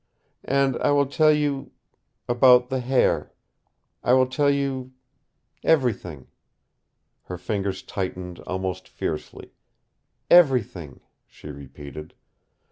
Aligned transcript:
And 0.49 0.77
I 0.77 0.89
will 0.89 1.05
tell 1.05 1.31
you 1.31 1.73
about 2.27 2.69
the 2.69 2.79
hair. 2.79 3.31
I 4.03 4.13
will 4.13 4.25
tell 4.25 4.49
you 4.49 4.93
everything." 5.63 6.25
Her 7.25 7.37
fingers 7.37 7.83
tightened 7.83 8.39
almost 8.47 8.87
fiercely. 8.87 9.53
"Everything," 10.27 11.01
she 11.27 11.49
repeated. 11.51 12.15